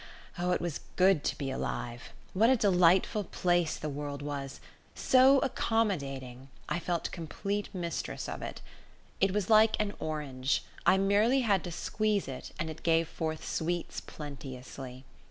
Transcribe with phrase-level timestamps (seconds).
[0.39, 2.11] Oh, it was good to be alive!
[2.33, 4.59] What a delightful place the world was!
[4.95, 8.61] so accommodating, I felt complete mistress of it.
[9.19, 13.45] It was like an orange I merely had to squeeze it and it gave forth
[13.47, 15.05] sweets plenteously.